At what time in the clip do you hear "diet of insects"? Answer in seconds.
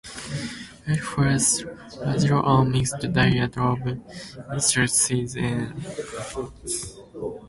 3.13-4.95